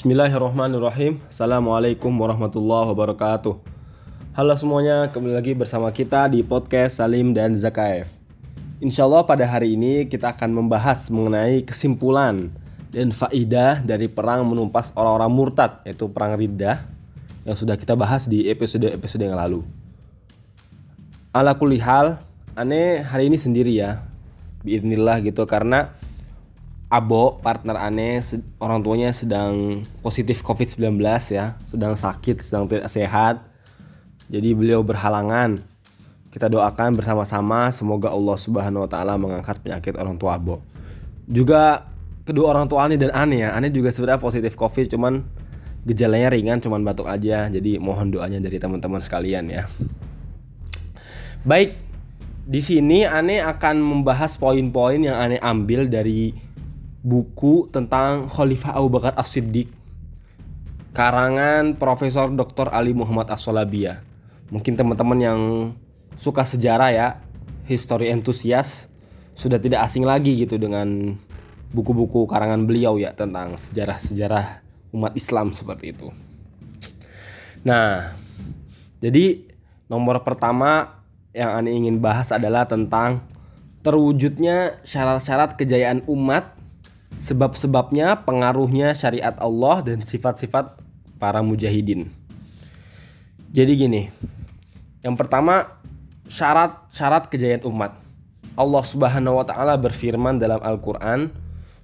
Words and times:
Bismillahirrahmanirrahim. 0.00 1.20
Assalamualaikum 1.28 2.08
warahmatullahi 2.08 2.88
wabarakatuh. 2.88 3.52
Halo 4.32 4.56
semuanya, 4.56 5.12
kembali 5.12 5.36
lagi 5.36 5.52
bersama 5.52 5.92
kita 5.92 6.24
di 6.24 6.40
podcast 6.40 7.04
Salim 7.04 7.36
dan 7.36 7.52
Zakaev. 7.52 8.08
Insya 8.80 9.04
Allah 9.04 9.28
pada 9.28 9.44
hari 9.44 9.76
ini 9.76 10.08
kita 10.08 10.32
akan 10.32 10.56
membahas 10.56 11.12
mengenai 11.12 11.68
kesimpulan 11.68 12.48
dan 12.88 13.12
faidah 13.12 13.84
dari 13.84 14.08
perang 14.08 14.48
menumpas 14.48 14.88
orang-orang 14.96 15.28
murtad 15.36 15.84
yaitu 15.84 16.08
perang 16.08 16.32
Riddah 16.32 16.80
yang 17.44 17.60
sudah 17.60 17.76
kita 17.76 17.92
bahas 17.92 18.24
di 18.24 18.48
episode-episode 18.48 19.20
yang 19.20 19.36
lalu. 19.36 19.60
Ala 21.28 21.60
kulihal, 21.60 22.24
aneh 22.56 23.04
hari 23.04 23.28
ini 23.28 23.36
sendiri 23.36 23.76
ya, 23.76 24.00
biidnillah 24.64 25.20
gitu 25.20 25.44
karena 25.44 25.92
Abo, 26.90 27.38
partner 27.38 27.78
aneh, 27.78 28.18
orang 28.58 28.82
tuanya 28.82 29.14
sedang 29.14 29.86
positif 30.02 30.42
COVID-19 30.42 30.98
ya, 31.30 31.54
sedang 31.62 31.94
sakit, 31.94 32.42
sedang 32.42 32.66
tidak 32.66 32.90
sehat. 32.90 33.46
Jadi 34.26 34.50
beliau 34.58 34.82
berhalangan. 34.82 35.62
Kita 36.34 36.50
doakan 36.50 36.98
bersama-sama 36.98 37.70
semoga 37.70 38.10
Allah 38.10 38.34
Subhanahu 38.34 38.86
wa 38.86 38.90
taala 38.90 39.14
mengangkat 39.14 39.62
penyakit 39.62 39.94
orang 40.02 40.18
tua 40.18 40.34
Abo. 40.34 40.66
Juga 41.30 41.86
kedua 42.26 42.58
orang 42.58 42.66
tua 42.66 42.90
Ani 42.90 42.98
dan 42.98 43.14
Ani 43.14 43.46
ya, 43.46 43.54
Ani 43.54 43.70
juga 43.70 43.94
sebenarnya 43.94 44.18
positif 44.18 44.58
COVID 44.58 44.90
cuman 44.90 45.22
gejalanya 45.86 46.34
ringan 46.34 46.58
cuman 46.58 46.82
batuk 46.82 47.06
aja. 47.06 47.46
Jadi 47.46 47.78
mohon 47.78 48.10
doanya 48.10 48.42
dari 48.42 48.58
teman-teman 48.58 48.98
sekalian 48.98 49.46
ya. 49.46 49.70
Baik, 51.46 51.78
di 52.50 52.60
sini 52.60 53.06
Ane 53.06 53.40
akan 53.46 53.78
membahas 53.78 54.34
poin-poin 54.34 54.98
yang 54.98 55.16
Ane 55.16 55.38
ambil 55.38 55.86
dari 55.86 56.49
buku 57.00 57.68
tentang 57.72 58.28
Khalifah 58.28 58.76
Abu 58.76 58.88
Bakar 58.92 59.16
As-Siddiq 59.16 59.72
karangan 60.92 61.78
Profesor 61.78 62.28
Dr. 62.28 62.68
Ali 62.74 62.92
Muhammad 62.92 63.30
As-Solabiyah. 63.30 64.02
Mungkin 64.50 64.74
teman-teman 64.74 65.18
yang 65.22 65.40
suka 66.18 66.42
sejarah 66.42 66.90
ya, 66.90 67.08
history 67.70 68.10
entusias 68.10 68.90
sudah 69.32 69.62
tidak 69.62 69.86
asing 69.86 70.02
lagi 70.02 70.34
gitu 70.42 70.58
dengan 70.58 71.16
buku-buku 71.70 72.26
karangan 72.26 72.66
beliau 72.66 72.98
ya 72.98 73.14
tentang 73.14 73.54
sejarah-sejarah 73.54 74.60
umat 74.90 75.14
Islam 75.14 75.54
seperti 75.54 75.94
itu. 75.94 76.10
Nah, 77.62 78.18
jadi 78.98 79.46
nomor 79.86 80.26
pertama 80.26 81.00
yang 81.30 81.54
Ani 81.54 81.78
ingin 81.78 82.02
bahas 82.02 82.34
adalah 82.34 82.66
tentang 82.66 83.22
terwujudnya 83.86 84.82
syarat-syarat 84.82 85.54
kejayaan 85.54 86.02
umat 86.10 86.59
sebab-sebabnya, 87.20 88.24
pengaruhnya 88.24 88.96
syariat 88.96 89.36
Allah 89.38 89.84
dan 89.84 90.00
sifat-sifat 90.00 90.80
para 91.20 91.44
mujahidin. 91.44 92.08
Jadi 93.52 93.72
gini, 93.76 94.02
yang 95.04 95.14
pertama 95.14 95.68
syarat-syarat 96.32 97.28
kejayaan 97.28 97.68
umat. 97.68 97.92
Allah 98.56 98.84
Subhanahu 98.84 99.40
wa 99.40 99.46
taala 99.46 99.76
berfirman 99.76 100.40
dalam 100.40 100.58
Al-Qur'an 100.64 101.30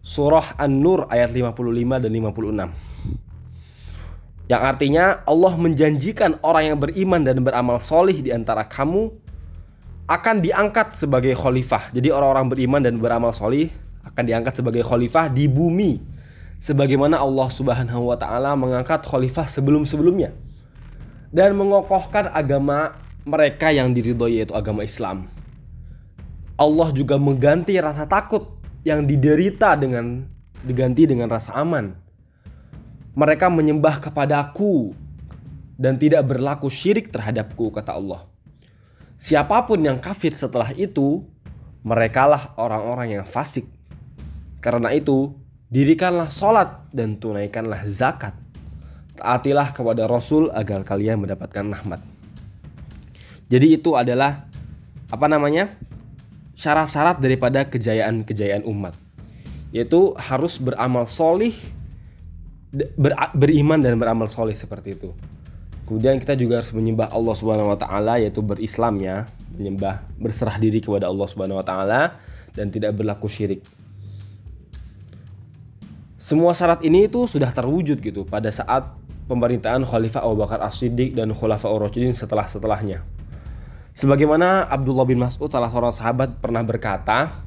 surah 0.01 0.57
An-Nur 0.57 1.11
ayat 1.11 1.35
55 1.35 2.03
dan 2.03 2.11
56. 2.11 4.47
Yang 4.47 4.63
artinya 4.63 5.27
Allah 5.27 5.59
menjanjikan 5.59 6.39
orang 6.47 6.71
yang 6.71 6.79
beriman 6.79 7.27
dan 7.27 7.43
beramal 7.43 7.83
solih 7.83 8.15
di 8.23 8.31
antara 8.31 8.63
kamu 8.63 9.11
akan 10.07 10.39
diangkat 10.39 10.95
sebagai 10.95 11.35
khalifah. 11.35 11.91
Jadi 11.91 12.15
orang-orang 12.15 12.47
beriman 12.47 12.79
dan 12.79 13.03
beramal 13.03 13.35
solih 13.35 13.75
akan 14.17 14.25
diangkat 14.25 14.65
sebagai 14.65 14.81
khalifah 14.81 15.29
di 15.29 15.45
bumi 15.45 16.01
sebagaimana 16.57 17.21
Allah 17.21 17.53
Subhanahu 17.53 18.09
wa 18.09 18.17
taala 18.17 18.57
mengangkat 18.57 19.05
khalifah 19.05 19.45
sebelum-sebelumnya 19.45 20.33
dan 21.29 21.53
mengokohkan 21.53 22.33
agama 22.33 22.97
mereka 23.29 23.69
yang 23.69 23.93
diridhoi 23.93 24.41
yaitu 24.41 24.57
agama 24.57 24.81
Islam. 24.89 25.29
Allah 26.57 26.89
juga 26.97 27.21
mengganti 27.21 27.77
rasa 27.77 28.09
takut 28.09 28.57
yang 28.89 29.05
diderita 29.05 29.77
dengan 29.77 30.25
diganti 30.65 31.05
dengan 31.05 31.29
rasa 31.29 31.53
aman. 31.61 31.93
Mereka 33.13 33.53
menyembah 33.53 34.01
kepadaku 34.01 34.97
dan 35.77 36.01
tidak 36.01 36.25
berlaku 36.25 36.73
syirik 36.73 37.13
terhadapku 37.13 37.69
kata 37.69 37.93
Allah. 37.93 38.25
Siapa 39.21 39.69
pun 39.69 39.81
yang 39.85 40.01
kafir 40.01 40.33
setelah 40.33 40.73
itu, 40.73 41.25
merekalah 41.85 42.57
orang-orang 42.57 43.21
yang 43.21 43.25
fasik. 43.29 43.76
Karena 44.67 44.91
itu, 44.91 45.31
dirikanlah 45.71 46.27
sholat 46.27 46.91
dan 46.91 47.23
tunaikanlah 47.23 47.87
zakat. 47.87 48.35
Taatilah 49.15 49.71
kepada 49.71 50.11
Rasul 50.11 50.51
agar 50.51 50.83
kalian 50.83 51.23
mendapatkan 51.23 51.63
rahmat. 51.71 52.03
Jadi 53.47 53.79
itu 53.79 53.95
adalah 53.95 54.51
apa 55.07 55.27
namanya? 55.31 55.71
syarat-syarat 56.59 57.23
daripada 57.23 57.63
kejayaan-kejayaan 57.71 58.67
umat. 58.67 58.99
Yaitu 59.71 60.19
harus 60.19 60.59
beramal 60.59 61.07
solih, 61.07 61.55
ber, 62.99 63.15
beriman 63.39 63.79
dan 63.79 63.95
beramal 64.03 64.27
solih 64.27 64.59
seperti 64.59 64.99
itu. 64.99 65.15
Kemudian 65.87 66.19
kita 66.19 66.35
juga 66.35 66.59
harus 66.59 66.75
menyembah 66.75 67.15
Allah 67.15 67.35
Subhanahu 67.39 67.71
wa 67.71 67.79
taala 67.79 68.19
yaitu 68.19 68.43
berislam 68.43 68.99
ya, 68.99 69.31
menyembah 69.55 70.03
berserah 70.19 70.59
diri 70.59 70.83
kepada 70.83 71.07
Allah 71.07 71.29
Subhanahu 71.31 71.61
wa 71.61 71.67
taala 71.67 72.19
dan 72.57 72.73
tidak 72.73 72.97
berlaku 72.97 73.29
syirik 73.31 73.63
semua 76.27 76.59
syarat 76.59 76.83
ini 76.83 77.07
itu 77.07 77.23
sudah 77.31 77.55
terwujud 77.55 78.03
gitu 78.03 78.27
pada 78.27 78.51
saat 78.51 78.99
pemerintahan 79.31 79.87
Khalifah 79.87 80.27
Abu 80.27 80.43
Bakar 80.43 80.59
As-Siddiq 80.59 81.15
dan 81.15 81.31
Khalifah 81.31 81.71
Ar-Rasyidin 81.71 82.11
setelah-setelahnya. 82.19 83.07
Sebagaimana 83.95 84.67
Abdullah 84.67 85.07
bin 85.07 85.23
Mas'ud 85.23 85.47
salah 85.47 85.71
seorang 85.71 85.95
sahabat 85.95 86.43
pernah 86.43 86.67
berkata, 86.67 87.47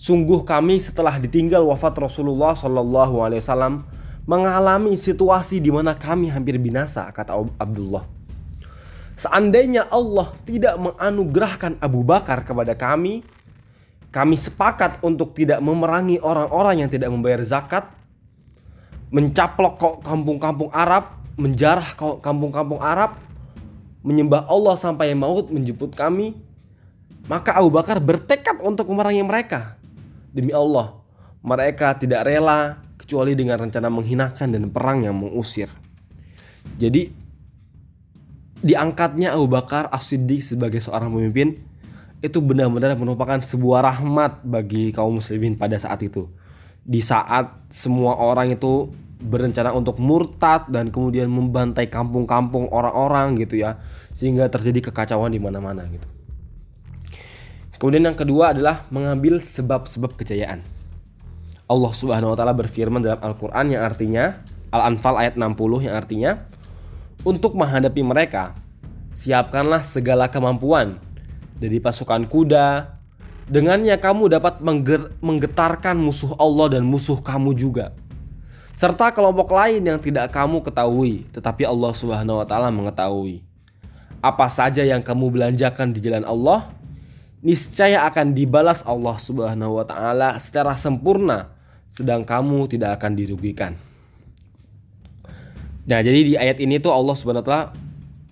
"Sungguh 0.00 0.48
kami 0.48 0.80
setelah 0.80 1.20
ditinggal 1.20 1.60
wafat 1.60 1.92
Rasulullah 2.00 2.56
Shallallahu 2.56 3.20
alaihi 3.20 3.44
wasallam 3.44 3.84
mengalami 4.24 4.96
situasi 4.96 5.60
di 5.60 5.68
mana 5.68 5.92
kami 5.92 6.32
hampir 6.32 6.56
binasa," 6.56 7.04
kata 7.12 7.36
Abdullah. 7.60 8.08
Seandainya 9.20 9.92
Allah 9.92 10.32
tidak 10.48 10.72
menganugerahkan 10.80 11.76
Abu 11.84 12.00
Bakar 12.00 12.48
kepada 12.48 12.72
kami, 12.72 13.20
kami 14.10 14.34
sepakat 14.34 14.98
untuk 15.06 15.38
tidak 15.38 15.62
memerangi 15.62 16.18
orang-orang 16.18 16.82
yang 16.82 16.90
tidak 16.90 17.14
membayar 17.14 17.38
zakat, 17.46 17.86
mencaplok 19.14 20.02
kampung-kampung 20.02 20.70
Arab, 20.74 21.14
menjarah 21.38 21.94
kampung-kampung 22.18 22.82
Arab, 22.82 23.14
menyembah 24.02 24.50
Allah 24.50 24.74
sampai 24.74 25.14
maut 25.14 25.54
menjemput 25.54 25.94
kami. 25.94 26.34
Maka 27.30 27.54
Abu 27.54 27.70
Bakar 27.70 28.02
bertekad 28.02 28.58
untuk 28.58 28.90
memerangi 28.90 29.22
mereka. 29.22 29.78
Demi 30.34 30.50
Allah, 30.50 30.98
mereka 31.46 31.94
tidak 31.94 32.26
rela 32.26 32.82
kecuali 32.98 33.38
dengan 33.38 33.62
rencana 33.62 33.86
menghinakan 33.86 34.48
dan 34.50 34.64
perang 34.74 35.06
yang 35.06 35.14
mengusir. 35.14 35.70
Jadi 36.74 37.14
diangkatnya 38.60 39.38
Abu 39.38 39.46
Bakar 39.46 39.86
As-Siddiq 39.94 40.42
sebagai 40.42 40.82
seorang 40.82 41.14
pemimpin 41.14 41.69
itu 42.20 42.38
benar-benar 42.44 42.96
merupakan 43.00 43.40
sebuah 43.40 43.80
rahmat 43.84 44.44
bagi 44.44 44.92
kaum 44.92 45.20
muslimin 45.20 45.56
pada 45.56 45.80
saat 45.80 46.04
itu. 46.04 46.28
Di 46.84 47.00
saat 47.00 47.68
semua 47.72 48.16
orang 48.16 48.52
itu 48.52 48.92
berencana 49.20 49.72
untuk 49.76 50.00
murtad 50.00 50.68
dan 50.72 50.88
kemudian 50.88 51.28
membantai 51.28 51.88
kampung-kampung 51.88 52.68
orang-orang 52.72 53.36
gitu 53.40 53.60
ya, 53.60 53.80
sehingga 54.12 54.48
terjadi 54.48 54.92
kekacauan 54.92 55.32
di 55.32 55.40
mana-mana 55.40 55.84
gitu. 55.88 56.08
Kemudian 57.80 58.12
yang 58.12 58.16
kedua 58.16 58.52
adalah 58.52 58.84
mengambil 58.92 59.40
sebab-sebab 59.40 60.12
kejayaan. 60.20 60.60
Allah 61.70 61.92
Subhanahu 61.96 62.34
wa 62.34 62.36
taala 62.36 62.52
berfirman 62.52 63.00
dalam 63.00 63.20
Al-Qur'an 63.24 63.72
yang 63.72 63.80
artinya 63.80 64.44
Al-Anfal 64.68 65.16
ayat 65.16 65.34
60 65.40 65.86
yang 65.88 65.94
artinya 65.96 66.32
untuk 67.24 67.56
menghadapi 67.56 68.02
mereka 68.02 68.58
siapkanlah 69.14 69.80
segala 69.86 70.28
kemampuan 70.28 71.00
dari 71.60 71.76
pasukan 71.78 72.24
kuda. 72.24 72.96
Dengannya 73.50 74.00
kamu 74.00 74.32
dapat 74.32 74.64
menggetarkan 75.20 76.00
musuh 76.00 76.32
Allah 76.40 76.78
dan 76.78 76.82
musuh 76.88 77.20
kamu 77.20 77.52
juga. 77.52 77.92
Serta 78.80 79.12
kelompok 79.12 79.52
lain 79.52 79.84
yang 79.84 80.00
tidak 80.00 80.32
kamu 80.32 80.64
ketahui, 80.64 81.28
tetapi 81.36 81.68
Allah 81.68 81.92
Subhanahu 81.92 82.40
wa 82.40 82.46
taala 82.48 82.72
mengetahui. 82.72 83.44
Apa 84.24 84.48
saja 84.48 84.80
yang 84.80 85.04
kamu 85.04 85.36
belanjakan 85.36 85.92
di 85.92 86.00
jalan 86.00 86.24
Allah, 86.24 86.72
niscaya 87.44 88.08
akan 88.08 88.32
dibalas 88.32 88.80
Allah 88.88 89.20
Subhanahu 89.20 89.76
wa 89.76 89.84
taala 89.84 90.40
secara 90.40 90.80
sempurna, 90.80 91.52
sedang 91.92 92.24
kamu 92.24 92.72
tidak 92.72 92.96
akan 92.96 93.12
dirugikan. 93.18 93.76
Nah, 95.84 96.00
jadi 96.00 96.20
di 96.22 96.34
ayat 96.40 96.56
ini 96.62 96.80
tuh 96.80 96.94
Allah 96.94 97.18
Subhanahu 97.18 97.44
wa 97.44 97.48
taala 97.50 97.66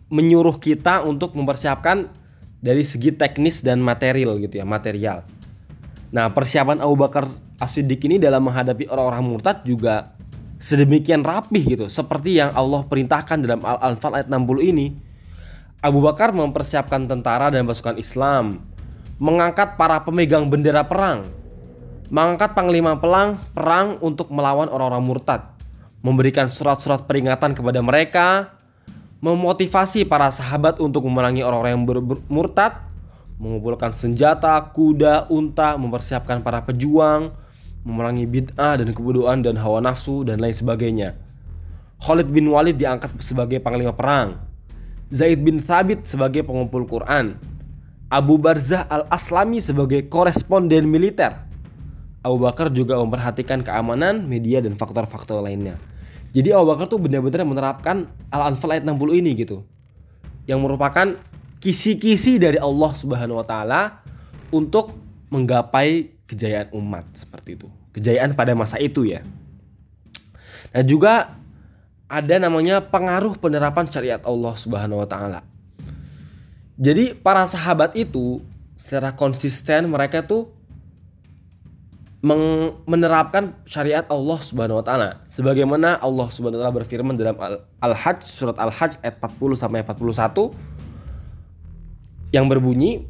menyuruh 0.08 0.56
kita 0.56 1.04
untuk 1.04 1.36
mempersiapkan 1.36 2.08
dari 2.58 2.82
segi 2.82 3.14
teknis 3.14 3.62
dan 3.62 3.78
material 3.78 4.38
gitu 4.42 4.58
ya, 4.58 4.66
material. 4.66 5.22
Nah, 6.08 6.32
persiapan 6.32 6.80
Abu 6.80 6.96
Bakar 6.98 7.28
As-Siddiq 7.58 8.06
ini 8.06 8.16
dalam 8.22 8.46
menghadapi 8.46 8.86
orang-orang 8.86 9.22
murtad 9.26 9.66
juga 9.66 10.14
sedemikian 10.58 11.22
rapih 11.22 11.78
gitu 11.78 11.86
seperti 11.86 12.42
yang 12.42 12.50
Allah 12.54 12.82
perintahkan 12.82 13.38
dalam 13.38 13.62
Al-Anfal 13.62 14.18
ayat 14.18 14.28
60 14.30 14.70
ini 14.74 14.86
Abu 15.78 16.02
Bakar 16.02 16.34
mempersiapkan 16.34 17.06
tentara 17.06 17.54
dan 17.54 17.62
pasukan 17.62 17.94
Islam 17.94 18.58
mengangkat 19.22 19.78
para 19.78 20.02
pemegang 20.02 20.50
bendera 20.50 20.82
perang 20.82 21.22
mengangkat 22.10 22.58
panglima 22.58 22.98
pelang 22.98 23.38
perang 23.54 24.02
untuk 24.02 24.34
melawan 24.34 24.66
orang-orang 24.66 25.06
murtad 25.06 25.40
memberikan 26.02 26.50
surat-surat 26.50 27.06
peringatan 27.06 27.54
kepada 27.54 27.78
mereka 27.78 28.57
memotivasi 29.18 30.06
para 30.06 30.30
sahabat 30.30 30.78
untuk 30.78 31.06
memerangi 31.06 31.42
orang-orang 31.42 31.72
yang 31.74 31.84
murtad 32.30 32.88
mengumpulkan 33.38 33.94
senjata, 33.94 34.58
kuda, 34.74 35.30
unta, 35.30 35.78
mempersiapkan 35.78 36.42
para 36.42 36.66
pejuang, 36.66 37.30
memerangi 37.86 38.26
bid'ah 38.26 38.82
dan 38.82 38.90
kebodohan 38.90 39.40
dan 39.40 39.54
hawa 39.62 39.78
nafsu 39.78 40.26
dan 40.26 40.42
lain 40.42 40.52
sebagainya. 40.52 41.14
Khalid 42.02 42.30
bin 42.30 42.50
Walid 42.50 42.78
diangkat 42.78 43.14
sebagai 43.22 43.62
panglima 43.62 43.94
perang. 43.94 44.42
Zaid 45.08 45.40
bin 45.40 45.62
Thabit 45.62 46.04
sebagai 46.04 46.44
pengumpul 46.44 46.84
Quran. 46.84 47.38
Abu 48.10 48.36
Barzah 48.36 48.84
al-Aslami 48.86 49.62
sebagai 49.62 50.06
koresponden 50.06 50.84
militer. 50.86 51.32
Abu 52.22 52.42
Bakar 52.42 52.68
juga 52.74 52.98
memperhatikan 52.98 53.62
keamanan, 53.62 54.26
media, 54.26 54.58
dan 54.60 54.74
faktor-faktor 54.74 55.40
lainnya. 55.40 55.78
Jadi 56.32 56.52
Abu 56.52 56.68
Bakar 56.68 56.86
tuh 56.86 57.00
benar-benar 57.00 57.44
menerapkan 57.48 58.08
Al-Anfal 58.28 58.76
ayat 58.76 58.84
60 58.84 59.20
ini 59.24 59.30
gitu. 59.38 59.64
Yang 60.44 60.60
merupakan 60.60 61.16
kisi-kisi 61.58 62.36
dari 62.36 62.60
Allah 62.60 62.92
Subhanahu 62.94 63.40
wa 63.40 63.46
taala 63.46 64.04
untuk 64.52 64.94
menggapai 65.28 66.12
kejayaan 66.28 66.72
umat 66.76 67.04
seperti 67.16 67.56
itu. 67.56 67.68
Kejayaan 67.96 68.36
pada 68.36 68.52
masa 68.52 68.76
itu 68.80 69.08
ya. 69.08 69.24
Nah, 70.72 70.84
juga 70.84 71.36
ada 72.08 72.36
namanya 72.40 72.80
pengaruh 72.84 73.36
penerapan 73.36 73.88
syariat 73.88 74.20
Allah 74.24 74.54
Subhanahu 74.56 75.04
wa 75.04 75.08
taala. 75.08 75.40
Jadi 76.78 77.16
para 77.18 77.44
sahabat 77.48 77.96
itu 77.98 78.44
secara 78.78 79.10
konsisten 79.12 79.90
mereka 79.90 80.22
tuh 80.22 80.54
menerapkan 82.86 83.54
syariat 83.62 84.02
Allah 84.10 84.38
Subhanahu 84.42 84.82
wa 84.82 84.84
taala 84.84 85.22
sebagaimana 85.30 86.02
Allah 86.02 86.26
Subhanahu 86.34 86.58
wa 86.58 86.66
taala 86.66 86.74
berfirman 86.82 87.14
dalam 87.14 87.38
Al-Hajj 87.78 88.26
surat 88.26 88.58
Al-Hajj 88.58 88.98
ayat 89.06 89.22
40 89.22 89.54
sampai 89.54 89.86
41 89.86 90.50
yang 92.34 92.50
berbunyi 92.50 93.06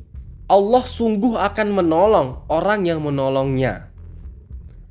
Allah 0.49 0.81
sungguh 0.81 1.37
akan 1.37 1.77
menolong 1.77 2.49
orang 2.49 2.89
yang 2.89 3.05
menolongnya. 3.05 3.93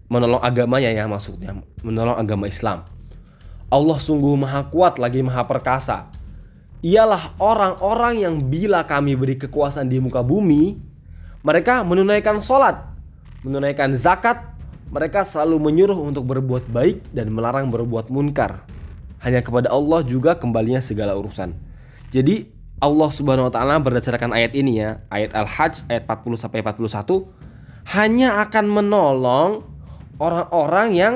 Menolong 0.08 0.40
agamanya 0.40 0.94
ya 0.94 1.10
maksudnya, 1.10 1.58
menolong 1.81 2.16
agama 2.16 2.46
Islam. 2.46 2.86
Allah 3.68 3.98
sungguh 4.00 4.38
maha 4.38 4.70
kuat 4.70 5.02
lagi 5.02 5.20
maha 5.25 5.44
perkasa. 5.50 6.13
Ialah 6.86 7.36
orang-orang 7.42 8.22
yang 8.22 8.36
bila 8.48 8.86
kami 8.86 9.18
beri 9.18 9.36
kekuasaan 9.36 9.90
di 9.90 9.98
muka 9.98 10.22
bumi, 10.22 10.78
mereka 11.42 11.81
menunaikan 11.81 12.38
sholat, 12.40 12.80
menunaikan 13.48 13.96
zakat, 13.96 14.44
mereka 14.92 15.24
selalu 15.24 15.72
menyuruh 15.72 15.98
untuk 15.98 16.28
berbuat 16.28 16.68
baik 16.68 17.04
dan 17.16 17.32
melarang 17.32 17.72
berbuat 17.72 18.12
munkar. 18.12 18.68
Hanya 19.24 19.42
kepada 19.42 19.72
Allah 19.72 20.04
juga 20.04 20.36
kembalinya 20.36 20.84
segala 20.84 21.16
urusan. 21.16 21.56
Jadi 22.12 22.52
Allah 22.78 23.10
Subhanahu 23.10 23.50
wa 23.50 23.54
taala 23.54 23.82
berdasarkan 23.82 24.36
ayat 24.36 24.54
ini 24.54 24.84
ya, 24.84 25.02
ayat 25.10 25.34
Al-Hajj 25.34 25.90
ayat 25.90 26.06
40 26.06 26.38
sampai 26.38 26.62
41 26.62 27.26
hanya 27.98 28.44
akan 28.44 28.66
menolong 28.68 29.64
orang-orang 30.20 30.88
yang 30.92 31.14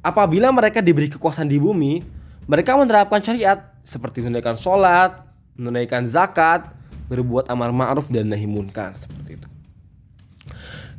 apabila 0.00 0.48
mereka 0.48 0.80
diberi 0.80 1.12
kekuasaan 1.12 1.46
di 1.46 1.60
bumi, 1.60 2.00
mereka 2.48 2.74
menerapkan 2.80 3.20
syariat 3.20 3.76
seperti 3.84 4.24
menunaikan 4.24 4.56
sholat, 4.56 5.20
menunaikan 5.54 6.08
zakat, 6.08 6.72
berbuat 7.12 7.52
amar 7.52 7.76
ma'ruf 7.76 8.08
dan 8.08 8.32
nahi 8.32 8.48
munkar 8.48 8.96
seperti 8.96 9.36
itu. 9.36 9.51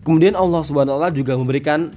Kemudian 0.04 0.36
Allah 0.36 0.62
Subhanahu 0.62 1.00
wa 1.00 1.08
taala 1.08 1.16
juga 1.16 1.40
memberikan 1.40 1.92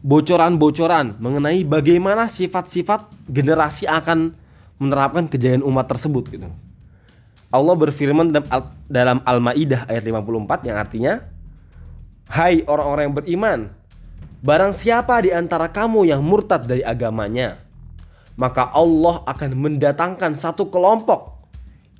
bocoran-bocoran 0.00 1.20
mengenai 1.20 1.60
bagaimana 1.68 2.24
sifat-sifat 2.24 3.28
generasi 3.28 3.84
akan 3.84 4.32
menerapkan 4.80 5.28
kejayaan 5.28 5.60
umat 5.60 5.86
tersebut 5.92 6.24
gitu. 6.32 6.48
Allah 7.48 7.74
berfirman 7.76 8.28
dalam 8.88 9.24
Al-Maidah 9.24 9.88
ayat 9.88 10.04
54 10.04 10.68
yang 10.68 10.76
artinya 10.76 11.12
Hai 12.28 12.60
orang-orang 12.68 13.08
yang 13.08 13.16
beriman 13.16 13.58
Barang 14.44 14.76
siapa 14.76 15.16
di 15.24 15.32
antara 15.32 15.72
kamu 15.72 16.12
yang 16.12 16.20
murtad 16.20 16.68
dari 16.68 16.84
agamanya 16.84 17.56
Maka 18.36 18.68
Allah 18.68 19.24
akan 19.24 19.56
mendatangkan 19.56 20.36
satu 20.36 20.68
kelompok 20.68 21.40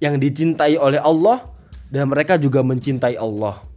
Yang 0.05 0.29
dicintai 0.29 0.77
oleh 0.77 1.01
Allah 1.01 1.49
Dan 1.89 2.13
mereka 2.13 2.37
juga 2.37 2.61
mencintai 2.61 3.17
Allah 3.17 3.68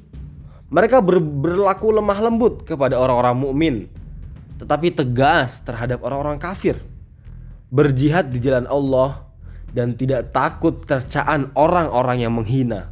Mereka 0.71 1.03
ber 1.03 1.19
berlaku 1.19 1.91
lemah 1.91 2.19
lembut 2.23 2.63
kepada 2.63 2.95
orang-orang 2.95 3.35
mukmin, 3.35 3.75
Tetapi 4.56 4.94
tegas 4.94 5.59
terhadap 5.59 6.00
orang-orang 6.06 6.39
kafir 6.39 6.79
Berjihad 7.68 8.31
di 8.31 8.39
jalan 8.39 8.63
Allah 8.71 9.31
dan 9.71 9.95
tidak 9.95 10.35
takut 10.35 10.83
tercaan 10.83 11.47
orang-orang 11.56 12.27
yang 12.27 12.35
menghina. 12.35 12.91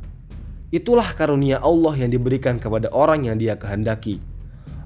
Itulah 0.72 1.12
karunia 1.18 1.60
Allah 1.60 1.92
yang 2.00 2.08
diberikan 2.08 2.56
kepada 2.62 2.88
orang 2.96 3.28
yang 3.28 3.36
dia 3.36 3.60
kehendaki. 3.60 4.24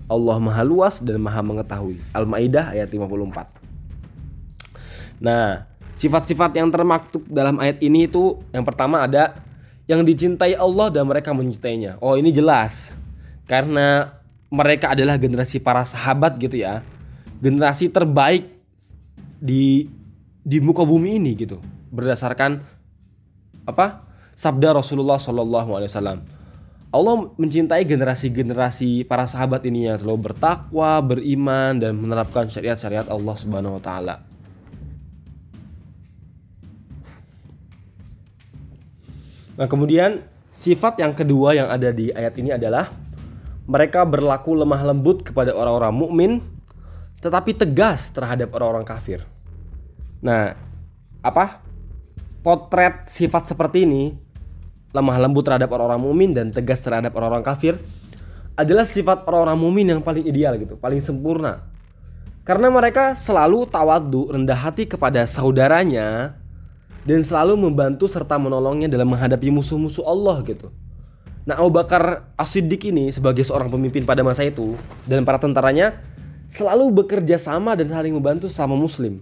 Allah 0.10 0.42
maha 0.42 0.66
luas 0.66 0.98
dan 1.04 1.22
maha 1.22 1.44
mengetahui. 1.46 2.01
Al-Ma'idah 2.16 2.74
ayat 2.74 2.89
54. 2.89 5.22
Nah, 5.24 5.69
sifat-sifat 5.94 6.57
yang 6.57 6.72
termaktub 6.72 7.22
dalam 7.30 7.60
ayat 7.60 7.78
ini 7.84 8.07
itu 8.10 8.39
yang 8.56 8.66
pertama 8.66 9.04
ada 9.06 9.43
yang 9.89 10.01
dicintai 10.07 10.56
Allah 10.56 10.88
dan 10.89 11.07
mereka 11.07 11.35
mencintainya. 11.35 12.00
Oh, 12.00 12.15
ini 12.15 12.31
jelas. 12.31 12.95
Karena 13.44 14.15
mereka 14.47 14.95
adalah 14.95 15.19
generasi 15.19 15.59
para 15.59 15.83
sahabat 15.83 16.39
gitu 16.39 16.62
ya. 16.62 16.85
Generasi 17.44 17.91
terbaik 17.91 18.47
di 19.44 19.91
di 20.44 20.57
muka 20.63 20.83
bumi 20.83 21.19
ini 21.19 21.35
gitu 21.35 21.59
berdasarkan 21.91 22.63
apa 23.63 24.03
sabda 24.35 24.75
Rasulullah 24.75 25.19
Shallallahu 25.19 25.69
Alaihi 25.75 25.91
Wasallam. 25.91 26.19
Allah 26.94 27.25
mencintai 27.41 27.81
generasi-generasi 27.89 29.09
para 29.09 29.25
sahabat 29.25 29.65
ini 29.65 29.89
yang 29.89 29.98
selalu 29.98 30.29
bertakwa, 30.29 31.01
beriman, 31.01 31.81
dan 31.81 31.98
menerapkan 31.98 32.46
syariat-syariat 32.46 33.10
Allah 33.10 33.34
Subhanahu 33.34 33.81
wa 33.81 33.81
Ta'ala. 33.81 34.22
Nah, 39.53 39.69
kemudian 39.69 40.25
sifat 40.50 41.01
yang 41.01 41.13
kedua 41.13 41.53
yang 41.57 41.67
ada 41.69 41.93
di 41.93 42.10
ayat 42.13 42.33
ini 42.38 42.53
adalah 42.53 42.89
mereka 43.69 44.03
berlaku 44.03 44.57
lemah 44.57 44.81
lembut 44.93 45.24
kepada 45.24 45.55
orang-orang 45.55 45.93
mukmin, 45.93 46.31
tetapi 47.24 47.55
tegas 47.55 48.12
terhadap 48.12 48.51
orang-orang 48.53 48.83
kafir. 48.83 49.24
Nah, 50.19 50.55
apa? 51.24 51.63
potret 52.43 53.07
sifat 53.07 53.55
seperti 53.55 53.88
ini 53.88 54.12
lemah 54.91 55.17
lembut 55.17 55.48
terhadap 55.48 55.72
orang-orang 55.74 56.03
mumin 56.03 56.31
dan 56.36 56.51
tegas 56.51 56.83
terhadap 56.83 57.15
orang-orang 57.15 57.41
kafir 57.41 57.79
adalah 58.53 58.86
sifat 58.86 59.25
orang-orang 59.25 59.57
mumin 59.57 59.88
yang 59.98 60.01
paling 60.03 60.27
ideal 60.27 60.53
gitu, 60.60 60.77
paling 60.77 61.01
sempurna. 61.01 61.65
Karena 62.43 62.67
mereka 62.69 63.15
selalu 63.15 63.65
tawadu, 63.65 64.29
rendah 64.29 64.60
hati 64.60 64.86
kepada 64.86 65.24
saudaranya 65.25 66.38
dan 67.03 67.19
selalu 67.24 67.60
membantu 67.60 68.07
serta 68.07 68.39
menolongnya 68.39 68.88
dalam 68.88 69.12
menghadapi 69.12 69.51
musuh-musuh 69.51 70.03
Allah 70.07 70.39
gitu. 70.48 70.72
Nah, 71.43 71.60
Abu 71.60 71.75
Bakar 71.75 72.31
As-Siddiq 72.39 72.88
ini 72.88 73.12
sebagai 73.12 73.43
seorang 73.43 73.67
pemimpin 73.67 74.07
pada 74.07 74.24
masa 74.24 74.48
itu 74.48 74.79
dan 75.03 75.27
para 75.27 75.36
tentaranya 75.36 76.00
selalu 76.48 77.03
bekerja 77.03 77.36
sama 77.36 77.75
dan 77.75 77.91
saling 77.91 78.15
membantu 78.15 78.48
sama 78.48 78.79
muslim. 78.79 79.19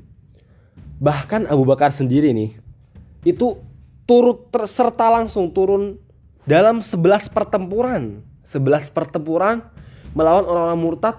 Bahkan 1.02 1.50
Abu 1.50 1.66
Bakar 1.66 1.90
sendiri 1.90 2.30
nih 2.30 2.54
itu 3.26 3.58
turut 4.06 4.50
serta 4.70 5.10
langsung 5.10 5.50
turun 5.50 5.98
dalam 6.46 6.82
11 6.82 7.30
pertempuran 7.34 8.22
11 8.46 8.92
pertempuran 8.94 9.62
melawan 10.18 10.44
orang-orang 10.46 10.80
murtad 10.82 11.16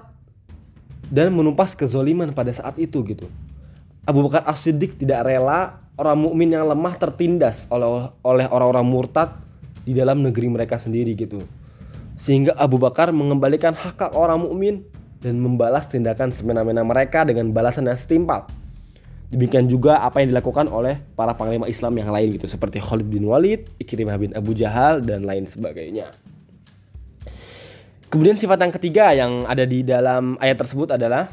dan 1.09 1.31
menumpas 1.33 1.73
kezoliman 1.73 2.35
pada 2.35 2.51
saat 2.53 2.77
itu 2.77 3.01
gitu 3.07 3.27
Abu 4.03 4.27
Bakar 4.27 4.43
As-Siddiq 4.51 4.99
tidak 4.99 5.27
rela 5.27 5.83
orang 5.95 6.19
mukmin 6.19 6.51
yang 6.51 6.67
lemah 6.67 6.99
tertindas 6.99 7.71
oleh 7.71 8.11
oleh 8.27 8.47
orang-orang 8.51 8.87
murtad 8.87 9.31
di 9.83 9.95
dalam 9.95 10.23
negeri 10.23 10.51
mereka 10.51 10.79
sendiri 10.79 11.15
gitu 11.15 11.43
sehingga 12.19 12.55
Abu 12.59 12.79
Bakar 12.79 13.11
mengembalikan 13.15 13.75
hak 13.75 13.99
hak 13.99 14.13
orang 14.15 14.43
mukmin 14.43 14.83
dan 15.23 15.39
membalas 15.39 15.87
tindakan 15.87 16.35
semena-mena 16.35 16.83
mereka 16.83 17.23
dengan 17.23 17.55
balasan 17.55 17.87
yang 17.87 17.99
setimpal 17.99 18.47
Demikian 19.33 19.65
juga 19.65 19.97
apa 20.05 20.21
yang 20.21 20.29
dilakukan 20.29 20.69
oleh 20.69 21.01
para 21.17 21.33
panglima 21.33 21.65
Islam 21.65 21.97
yang 21.97 22.13
lain 22.13 22.37
gitu 22.37 22.45
seperti 22.45 22.85
Khalid 22.85 23.09
bin 23.09 23.25
Walid, 23.25 23.65
Ikrimah 23.81 24.21
bin 24.21 24.37
Abu 24.37 24.53
Jahal 24.53 25.01
dan 25.01 25.25
lain 25.25 25.49
sebagainya. 25.49 26.13
Kemudian 28.13 28.37
sifat 28.37 28.61
yang 28.61 28.73
ketiga 28.77 29.05
yang 29.17 29.49
ada 29.49 29.65
di 29.65 29.81
dalam 29.81 30.37
ayat 30.37 30.61
tersebut 30.61 31.01
adalah 31.01 31.33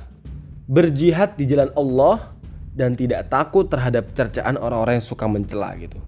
berjihad 0.64 1.36
di 1.36 1.44
jalan 1.44 1.76
Allah 1.76 2.39
dan 2.80 2.96
tidak 2.96 3.28
takut 3.28 3.68
terhadap 3.68 4.08
cercaan 4.16 4.56
orang-orang 4.56 5.04
yang 5.04 5.08
suka 5.12 5.28
mencela 5.28 5.76
gitu. 5.76 6.00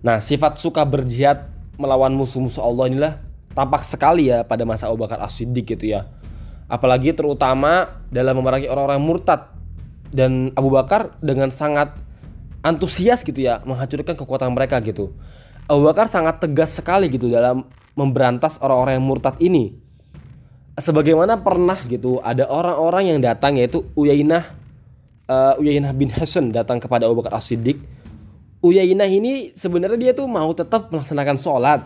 Nah, 0.00 0.16
sifat 0.16 0.56
suka 0.56 0.80
berjihad 0.88 1.52
melawan 1.76 2.16
musuh-musuh 2.16 2.64
Allah 2.64 2.88
inilah 2.88 3.14
tampak 3.52 3.84
sekali 3.84 4.32
ya 4.32 4.48
pada 4.48 4.64
masa 4.64 4.88
Abu 4.88 5.04
Bakar 5.04 5.20
As-Siddiq 5.20 5.76
gitu 5.76 5.92
ya. 5.92 6.08
Apalagi 6.72 7.12
terutama 7.12 8.00
dalam 8.08 8.40
memerangi 8.40 8.64
orang-orang 8.72 9.00
murtad 9.04 9.52
dan 10.08 10.56
Abu 10.56 10.72
Bakar 10.72 11.12
dengan 11.20 11.52
sangat 11.52 11.92
antusias 12.64 13.20
gitu 13.20 13.44
ya 13.44 13.60
menghancurkan 13.68 14.16
kekuatan 14.16 14.56
mereka 14.56 14.80
gitu. 14.80 15.12
Abu 15.68 15.84
Bakar 15.84 16.08
sangat 16.08 16.40
tegas 16.40 16.80
sekali 16.80 17.12
gitu 17.12 17.28
dalam 17.28 17.68
memberantas 17.92 18.56
orang-orang 18.64 18.96
yang 18.96 19.06
murtad 19.06 19.36
ini. 19.36 19.76
Sebagaimana 20.78 21.42
pernah 21.42 21.76
gitu 21.84 22.22
ada 22.24 22.46
orang-orang 22.48 23.12
yang 23.12 23.18
datang 23.20 23.58
yaitu 23.58 23.84
Uyainah 23.98 24.57
uh, 25.28 25.60
Uyainah 25.60 25.92
bin 25.94 26.08
Hasan 26.10 26.50
datang 26.50 26.80
kepada 26.80 27.06
Abu 27.06 27.20
Bakar 27.20 27.38
As-Siddiq. 27.38 27.78
Uyainah 28.58 29.06
ini 29.06 29.54
sebenarnya 29.54 30.10
dia 30.10 30.12
tuh 30.16 30.26
mau 30.26 30.50
tetap 30.50 30.90
melaksanakan 30.90 31.36
sholat. 31.38 31.80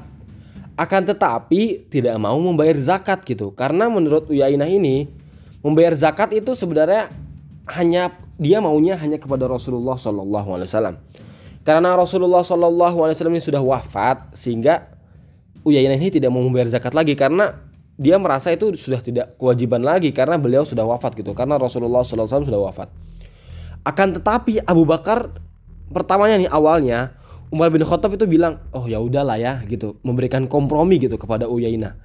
Akan 0.73 1.05
tetapi 1.05 1.85
tidak 1.93 2.17
mau 2.17 2.39
membayar 2.41 2.79
zakat 2.81 3.21
gitu. 3.29 3.53
Karena 3.53 3.93
menurut 3.93 4.33
Uyainah 4.33 4.71
ini 4.71 5.05
membayar 5.61 5.93
zakat 5.93 6.33
itu 6.33 6.57
sebenarnya 6.57 7.13
hanya 7.77 8.17
dia 8.41 8.59
maunya 8.59 8.97
hanya 8.97 9.21
kepada 9.21 9.45
Rasulullah 9.45 10.01
Shallallahu 10.01 10.49
Alaihi 10.57 10.69
Wasallam. 10.73 10.97
Karena 11.63 11.93
Rasulullah 11.95 12.41
Shallallahu 12.41 13.05
Alaihi 13.05 13.15
Wasallam 13.21 13.37
ini 13.37 13.45
sudah 13.45 13.63
wafat 13.63 14.33
sehingga 14.33 14.89
Uyainah 15.63 15.95
ini 15.95 16.11
tidak 16.11 16.33
mau 16.35 16.43
membayar 16.43 16.67
zakat 16.67 16.91
lagi 16.91 17.15
karena 17.15 17.55
dia 17.95 18.19
merasa 18.19 18.51
itu 18.51 18.75
sudah 18.75 18.99
tidak 18.99 19.39
kewajiban 19.39 19.79
lagi 19.79 20.11
karena 20.11 20.35
beliau 20.35 20.67
sudah 20.67 20.83
wafat 20.83 21.15
gitu 21.15 21.37
karena 21.39 21.55
Rasulullah 21.55 22.03
SAW 22.03 22.27
sudah 22.27 22.59
wafat. 22.59 22.91
Akan 23.83 24.15
tetapi 24.15 24.63
Abu 24.63 24.87
Bakar 24.87 25.35
pertamanya 25.91 26.39
nih 26.39 26.51
awalnya 26.51 27.19
Umar 27.53 27.69
bin 27.69 27.85
Khattab 27.85 28.17
itu 28.17 28.25
bilang 28.25 28.63
oh 28.73 28.89
ya 28.89 29.03
udahlah 29.03 29.37
ya 29.37 29.61
gitu 29.69 30.01
memberikan 30.07 30.49
kompromi 30.49 31.03
gitu 31.03 31.19
kepada 31.19 31.51
Uyainah. 31.51 31.99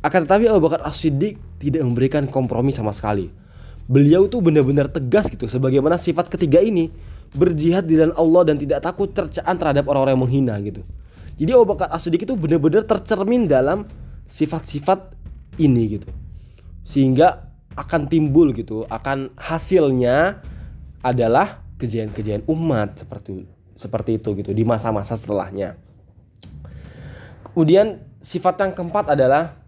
Akan 0.00 0.24
tetapi 0.24 0.48
Abu 0.48 0.64
Bakar 0.64 0.84
As-Siddiq 0.84 1.36
tidak 1.60 1.82
memberikan 1.84 2.28
kompromi 2.28 2.72
sama 2.72 2.92
sekali. 2.92 3.28
Beliau 3.84 4.24
tuh 4.30 4.40
benar-benar 4.40 4.88
tegas 4.88 5.28
gitu 5.28 5.44
sebagaimana 5.44 6.00
sifat 6.00 6.32
ketiga 6.32 6.60
ini 6.60 6.88
berjihad 7.36 7.84
di 7.84 8.00
jalan 8.00 8.16
Allah 8.16 8.52
dan 8.52 8.56
tidak 8.56 8.80
takut 8.80 9.12
cercaan 9.12 9.56
terhadap 9.60 9.84
orang-orang 9.90 10.16
yang 10.16 10.24
menghina 10.24 10.54
gitu. 10.64 10.80
Jadi 11.36 11.50
Abu 11.52 11.66
Bakar 11.68 11.92
As-Siddiq 11.92 12.24
itu 12.24 12.36
benar-benar 12.38 12.86
tercermin 12.88 13.44
dalam 13.50 13.84
sifat-sifat 14.24 15.12
ini 15.60 16.00
gitu 16.00 16.08
sehingga 16.84 17.48
akan 17.74 18.06
timbul 18.06 18.54
gitu 18.54 18.86
akan 18.86 19.34
hasilnya 19.34 20.38
adalah 21.04 21.60
kejadian-kejadian 21.76 22.48
umat 22.48 23.04
seperti 23.04 23.44
seperti 23.76 24.16
itu 24.16 24.32
gitu 24.40 24.50
di 24.56 24.64
masa-masa 24.64 25.14
setelahnya 25.14 25.76
kemudian 27.52 28.00
sifat 28.24 28.56
yang 28.64 28.72
keempat 28.72 29.12
adalah 29.12 29.60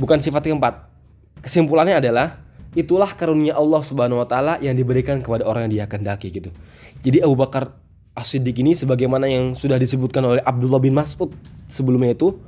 bukan 0.00 0.18
sifat 0.18 0.48
yang 0.48 0.56
keempat 0.56 0.88
kesimpulannya 1.44 2.00
adalah 2.00 2.44
itulah 2.74 3.12
karunia 3.14 3.54
Allah 3.54 3.80
Subhanahu 3.84 4.20
wa 4.20 4.28
taala 4.28 4.58
yang 4.58 4.74
diberikan 4.74 5.22
kepada 5.22 5.46
orang 5.46 5.70
yang 5.70 5.72
dia 5.72 5.86
kehendaki 5.86 6.32
gitu. 6.34 6.50
Jadi 7.06 7.22
Abu 7.22 7.38
Bakar 7.38 7.76
As-Siddiq 8.14 8.62
ini 8.62 8.74
sebagaimana 8.78 9.26
yang 9.30 9.54
sudah 9.58 9.78
disebutkan 9.78 10.22
oleh 10.22 10.42
Abdullah 10.42 10.82
bin 10.82 10.94
Mas'ud 10.94 11.30
sebelumnya 11.70 12.14
itu 12.14 12.38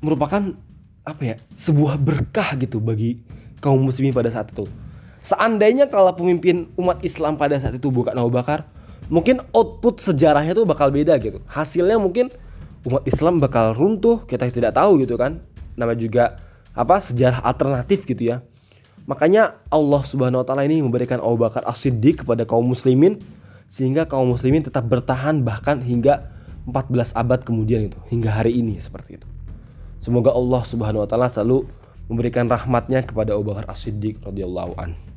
merupakan 0.00 0.56
apa 1.04 1.22
ya 1.24 1.36
sebuah 1.56 1.96
berkah 2.00 2.56
gitu 2.60 2.80
bagi 2.80 3.20
kaum 3.60 3.80
muslimin 3.80 4.12
pada 4.12 4.28
saat 4.32 4.52
itu. 4.52 4.64
Seandainya 5.20 5.92
kalau 5.92 6.16
pemimpin 6.16 6.72
umat 6.80 7.04
Islam 7.04 7.36
pada 7.36 7.60
saat 7.60 7.76
itu 7.76 7.92
bukan 7.92 8.16
Abu 8.16 8.32
Bakar, 8.32 8.64
mungkin 9.12 9.44
output 9.52 10.00
sejarahnya 10.00 10.56
tuh 10.56 10.64
bakal 10.64 10.88
beda 10.88 11.20
gitu. 11.20 11.44
Hasilnya 11.44 12.00
mungkin 12.00 12.32
umat 12.88 13.04
Islam 13.04 13.36
bakal 13.36 13.76
runtuh, 13.76 14.24
kita 14.24 14.48
tidak 14.48 14.72
tahu 14.72 15.04
gitu 15.04 15.20
kan. 15.20 15.44
Nama 15.76 15.92
juga 15.92 16.40
apa 16.72 17.02
sejarah 17.02 17.44
alternatif 17.44 18.08
gitu 18.08 18.32
ya. 18.32 18.40
Makanya 19.04 19.58
Allah 19.68 20.02
Subhanahu 20.06 20.40
wa 20.40 20.46
taala 20.46 20.64
ini 20.64 20.80
memberikan 20.80 21.18
Abu 21.20 21.42
Bakar 21.42 21.66
As-Siddiq 21.66 22.24
kepada 22.24 22.46
kaum 22.46 22.64
muslimin 22.64 23.18
sehingga 23.66 24.06
kaum 24.06 24.30
muslimin 24.30 24.62
tetap 24.62 24.86
bertahan 24.86 25.42
bahkan 25.42 25.82
hingga 25.82 26.30
14 26.68 27.16
abad 27.18 27.40
kemudian 27.42 27.90
itu, 27.90 27.98
hingga 28.06 28.30
hari 28.30 28.54
ini 28.54 28.78
seperti 28.78 29.18
itu. 29.18 29.26
Semoga 29.98 30.30
Allah 30.32 30.62
Subhanahu 30.62 31.02
wa 31.02 31.08
taala 31.10 31.26
selalu 31.26 31.66
memberikan 32.06 32.46
rahmatnya 32.46 33.02
kepada 33.02 33.34
Abu 33.34 33.50
Bakar 33.50 33.66
As-Siddiq 33.66 34.22
radhiyallahu 34.22 34.78
an. 34.78 35.09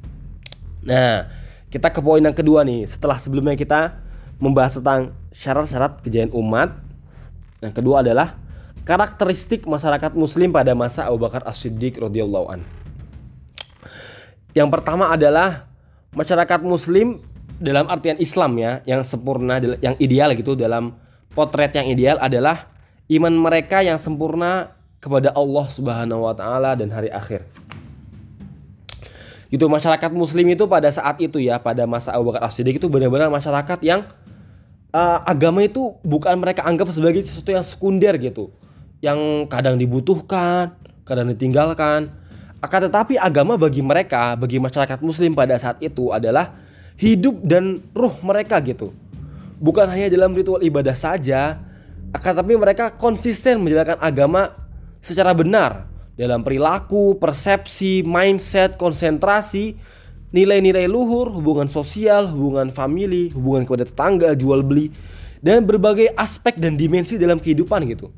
Nah, 0.83 1.31
kita 1.71 1.89
ke 1.89 1.99
poin 2.03 2.21
yang 2.21 2.35
kedua 2.35 2.61
nih. 2.67 2.85
Setelah 2.85 3.17
sebelumnya 3.17 3.55
kita 3.55 3.97
membahas 4.37 4.77
tentang 4.79 5.15
syarat-syarat 5.33 6.03
kejayaan 6.03 6.31
umat. 6.35 6.75
Yang 7.63 7.73
kedua 7.79 8.03
adalah 8.03 8.35
karakteristik 8.83 9.63
masyarakat 9.63 10.11
muslim 10.13 10.51
pada 10.51 10.75
masa 10.75 11.07
Abu 11.07 11.23
Bakar 11.23 11.47
As-Siddiq 11.47 11.97
radhiyallahu 11.97 12.47
an. 12.51 12.61
Yang 14.53 14.69
pertama 14.69 15.09
adalah 15.09 15.65
masyarakat 16.13 16.61
muslim 16.61 17.23
dalam 17.57 17.87
artian 17.87 18.19
Islam 18.19 18.59
ya, 18.59 18.83
yang 18.83 19.01
sempurna, 19.07 19.57
yang 19.79 19.95
ideal 19.97 20.35
gitu 20.35 20.53
dalam 20.53 20.99
potret 21.33 21.73
yang 21.73 21.87
ideal 21.89 22.19
adalah 22.19 22.69
iman 23.09 23.33
mereka 23.33 23.81
yang 23.81 23.97
sempurna 23.97 24.75
kepada 24.99 25.31
Allah 25.35 25.65
Subhanahu 25.67 26.27
wa 26.27 26.35
taala 26.35 26.75
dan 26.77 26.91
hari 26.91 27.09
akhir. 27.09 27.47
Itu 29.53 29.69
masyarakat 29.69 30.09
muslim 30.17 30.49
itu 30.49 30.65
pada 30.65 30.89
saat 30.89 31.21
itu 31.21 31.37
ya, 31.37 31.61
pada 31.61 31.85
masa 31.85 32.09
Abu 32.17 32.33
Bakar 32.33 32.49
As-Siddiq 32.49 32.81
itu 32.81 32.89
benar-benar 32.89 33.29
masyarakat 33.29 33.85
yang 33.85 34.01
uh, 34.89 35.21
agama 35.29 35.61
itu 35.61 35.93
bukan 36.01 36.41
mereka 36.41 36.65
anggap 36.65 36.89
sebagai 36.89 37.21
sesuatu 37.21 37.53
yang 37.53 37.61
sekunder 37.61 38.17
gitu. 38.17 38.49
Yang 38.97 39.45
kadang 39.53 39.77
dibutuhkan, 39.77 40.73
kadang 41.05 41.29
ditinggalkan. 41.29 42.09
Akan 42.65 42.89
tetapi 42.89 43.21
agama 43.21 43.53
bagi 43.53 43.85
mereka, 43.85 44.33
bagi 44.33 44.57
masyarakat 44.57 44.97
muslim 45.05 45.37
pada 45.37 45.53
saat 45.61 45.77
itu 45.85 46.09
adalah 46.09 46.57
hidup 46.97 47.37
dan 47.45 47.77
ruh 47.93 48.17
mereka 48.25 48.57
gitu. 48.57 48.89
Bukan 49.61 49.85
hanya 49.85 50.09
dalam 50.09 50.33
ritual 50.33 50.65
ibadah 50.65 50.97
saja, 50.97 51.61
akan 52.09 52.41
tapi 52.41 52.57
mereka 52.57 52.89
konsisten 52.89 53.61
menjalankan 53.61 54.01
agama 54.01 54.49
secara 54.97 55.29
benar 55.37 55.92
dalam 56.13 56.45
perilaku, 56.45 57.17
persepsi, 57.17 58.05
mindset, 58.05 58.77
konsentrasi, 58.77 59.77
nilai-nilai 60.33 60.85
luhur, 60.85 61.29
hubungan 61.33 61.65
sosial, 61.69 62.29
hubungan 62.29 62.69
famili, 62.69 63.33
hubungan 63.33 63.65
kepada 63.65 63.85
tetangga, 63.85 64.29
jual 64.37 64.61
beli, 64.61 64.93
dan 65.41 65.65
berbagai 65.65 66.13
aspek 66.17 66.57
dan 66.57 66.77
dimensi 66.77 67.17
dalam 67.17 67.41
kehidupan 67.41 67.85
gitu. 67.89 68.13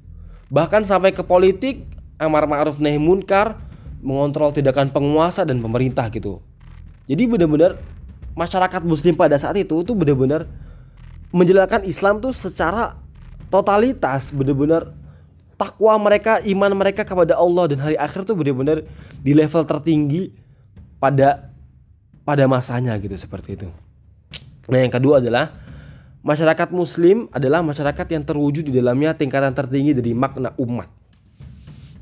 Bahkan 0.51 0.87
sampai 0.87 1.15
ke 1.15 1.23
politik, 1.23 1.87
amar 2.19 2.47
ma'ruf 2.47 2.79
nahi 2.79 2.99
munkar, 2.99 3.59
mengontrol 4.05 4.53
tindakan 4.53 4.93
penguasa 4.93 5.41
dan 5.43 5.59
pemerintah 5.59 6.07
gitu. 6.13 6.39
Jadi 7.09 7.25
benar-benar 7.25 7.81
masyarakat 8.37 8.81
muslim 8.83 9.15
pada 9.17 9.39
saat 9.39 9.55
itu 9.57 9.81
itu 9.81 9.93
benar-benar 9.95 10.45
menjalankan 11.33 11.87
Islam 11.87 12.19
tuh 12.19 12.35
secara 12.35 12.99
totalitas 13.49 14.29
bener-bener 14.35 14.91
takwa 15.55 15.95
mereka, 15.99 16.43
iman 16.43 16.71
mereka 16.75 17.07
kepada 17.07 17.35
Allah 17.35 17.71
dan 17.71 17.79
hari 17.79 17.95
akhir 17.95 18.27
tuh 18.27 18.35
bener-bener 18.35 18.87
di 19.23 19.31
level 19.31 19.63
tertinggi 19.63 20.31
pada 20.99 21.51
pada 22.27 22.43
masanya 22.47 22.95
gitu 22.99 23.15
seperti 23.15 23.55
itu. 23.55 23.69
Nah 24.67 24.79
yang 24.81 24.91
kedua 24.91 25.23
adalah 25.23 25.53
masyarakat 26.25 26.69
Muslim 26.73 27.29
adalah 27.29 27.61
masyarakat 27.61 28.07
yang 28.11 28.23
terwujud 28.25 28.65
di 28.65 28.73
dalamnya 28.73 29.13
tingkatan 29.13 29.53
tertinggi 29.53 29.93
dari 29.93 30.11
makna 30.17 30.51
umat. 30.57 30.89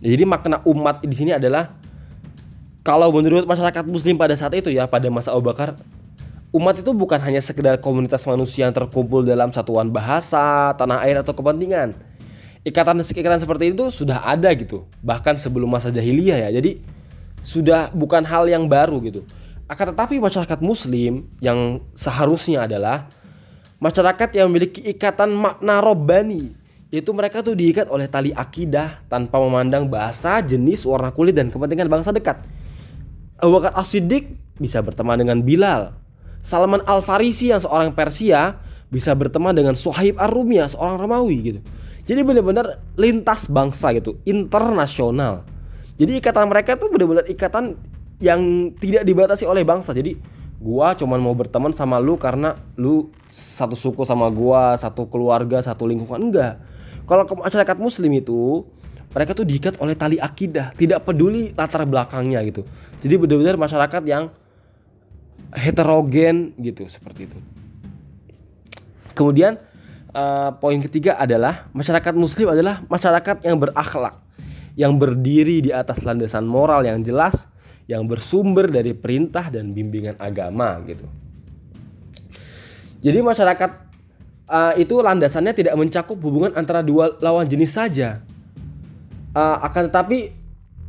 Jadi 0.04 0.24
makna 0.24 0.60
umat 0.68 1.04
di 1.04 1.16
sini 1.16 1.32
adalah 1.36 1.76
kalau 2.84 3.12
menurut 3.16 3.48
masyarakat 3.48 3.84
Muslim 3.88 4.20
pada 4.20 4.36
saat 4.36 4.52
itu 4.56 4.72
ya 4.72 4.88
pada 4.88 5.08
masa 5.08 5.32
Abu 5.32 5.48
Bakar 5.48 5.80
umat 6.54 6.78
itu 6.78 6.94
bukan 6.94 7.18
hanya 7.18 7.42
sekedar 7.42 7.82
komunitas 7.82 8.24
manusia 8.30 8.70
yang 8.70 8.76
terkumpul 8.78 9.26
dalam 9.26 9.50
satuan 9.50 9.90
bahasa, 9.90 10.72
tanah 10.78 11.02
air 11.02 11.18
atau 11.20 11.34
kepentingan. 11.34 11.98
Ikatan-ikatan 12.64 13.44
seperti 13.44 13.76
itu 13.76 13.92
sudah 13.92 14.24
ada 14.24 14.48
gitu, 14.56 14.88
bahkan 15.04 15.36
sebelum 15.36 15.68
masa 15.68 15.92
jahiliyah 15.92 16.48
ya. 16.48 16.50
Jadi 16.64 16.80
sudah 17.44 17.92
bukan 17.92 18.24
hal 18.24 18.48
yang 18.48 18.72
baru 18.72 19.04
gitu. 19.04 19.28
Akan 19.68 19.92
tetapi 19.92 20.20
masyarakat 20.20 20.60
muslim 20.64 21.28
yang 21.44 21.84
seharusnya 21.92 22.64
adalah 22.64 23.12
masyarakat 23.84 24.32
yang 24.40 24.48
memiliki 24.48 24.80
ikatan 24.96 25.36
makna 25.36 25.84
robbani 25.84 26.56
yaitu 26.94 27.10
mereka 27.10 27.42
tuh 27.42 27.58
diikat 27.58 27.90
oleh 27.90 28.06
tali 28.06 28.30
akidah 28.30 29.02
tanpa 29.10 29.42
memandang 29.42 29.90
bahasa, 29.90 30.38
jenis, 30.46 30.86
warna 30.86 31.10
kulit 31.10 31.34
dan 31.34 31.50
kepentingan 31.50 31.90
bangsa 31.90 32.14
dekat. 32.14 32.38
Abu 33.42 33.58
Bakar 33.58 33.74
As-Siddiq 33.74 34.30
bisa 34.62 34.78
berteman 34.86 35.18
dengan 35.18 35.42
Bilal, 35.42 35.98
Salman 36.46 36.86
Al 36.86 37.02
Farisi 37.02 37.50
yang 37.50 37.58
seorang 37.58 37.98
Persia 37.98 38.62
bisa 38.94 39.10
berteman 39.18 39.58
dengan 39.58 39.74
Suhaib 39.74 40.22
Ar-Rumiyah 40.22 40.70
seorang 40.70 41.02
Romawi 41.02 41.38
gitu. 41.42 41.60
Jadi 42.04 42.20
benar-benar 42.20 42.84
lintas 43.00 43.48
bangsa 43.48 43.96
gitu, 43.96 44.20
internasional. 44.28 45.48
Jadi 45.96 46.20
ikatan 46.20 46.52
mereka 46.52 46.76
tuh 46.76 46.92
benar-benar 46.92 47.24
ikatan 47.32 47.80
yang 48.20 48.72
tidak 48.76 49.08
dibatasi 49.08 49.48
oleh 49.48 49.64
bangsa. 49.64 49.96
Jadi 49.96 50.20
gua 50.60 50.96
cuman 50.96 51.20
mau 51.20 51.32
berteman 51.32 51.72
sama 51.72 52.00
lu 52.04 52.20
karena 52.20 52.60
lu 52.76 53.12
satu 53.32 53.76
suku 53.80 54.04
sama 54.04 54.28
gua, 54.28 54.76
satu 54.76 55.08
keluarga, 55.08 55.64
satu 55.64 55.88
lingkungan 55.88 56.20
enggak. 56.20 56.60
Kalau 57.08 57.24
ke 57.24 57.36
masyarakat 57.36 57.78
muslim 57.80 58.12
itu 58.16 58.68
mereka 59.14 59.38
tuh 59.38 59.46
diikat 59.46 59.78
oleh 59.80 59.94
tali 59.94 60.18
akidah, 60.18 60.74
tidak 60.74 61.06
peduli 61.06 61.54
latar 61.54 61.86
belakangnya 61.86 62.42
gitu. 62.50 62.66
Jadi 63.00 63.14
benar-benar 63.16 63.56
masyarakat 63.56 64.02
yang 64.10 64.34
heterogen 65.54 66.58
gitu 66.58 66.90
seperti 66.90 67.30
itu. 67.30 67.38
Kemudian 69.14 69.62
uh, 70.14 70.56
poin 70.62 70.80
ketiga 70.80 71.18
adalah 71.20 71.68
masyarakat 71.74 72.14
muslim 72.16 72.54
adalah 72.54 72.86
masyarakat 72.88 73.44
yang 73.44 73.58
berakhlak, 73.60 74.16
yang 74.78 74.94
berdiri 74.96 75.60
di 75.66 75.72
atas 75.74 76.02
landasan 76.06 76.46
moral 76.48 76.86
yang 76.86 77.02
jelas, 77.04 77.50
yang 77.90 78.08
bersumber 78.08 78.72
dari 78.72 78.96
perintah 78.96 79.52
dan 79.52 79.76
bimbingan 79.76 80.16
agama 80.22 80.80
gitu. 80.88 81.04
Jadi 83.04 83.20
masyarakat 83.20 83.72
uh, 84.48 84.74
itu 84.80 84.96
landasannya 85.04 85.52
tidak 85.52 85.76
mencakup 85.76 86.16
hubungan 86.24 86.56
antara 86.56 86.80
dua 86.80 87.20
lawan 87.20 87.44
jenis 87.44 87.76
saja. 87.76 88.24
Uh, 89.34 89.58
akan 89.66 89.90
tetapi 89.92 90.32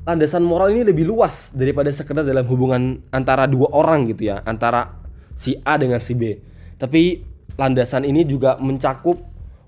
landasan 0.05 0.45
moral 0.45 0.71
ini 0.71 0.85
lebih 0.85 1.09
luas 1.09 1.51
daripada 1.57 1.89
sekedar 1.91 2.23
dalam 2.23 2.45
hubungan 2.47 3.01
antara 3.11 3.49
dua 3.51 3.73
orang 3.73 4.07
gitu 4.13 4.31
ya, 4.31 4.45
antara 4.47 5.03
si 5.35 5.59
A 5.67 5.75
dengan 5.75 5.99
si 5.99 6.15
B. 6.15 6.39
Tapi 6.79 7.34
landasan 7.55 8.03
ini 8.07 8.27
juga 8.27 8.59
mencakup 8.59 9.21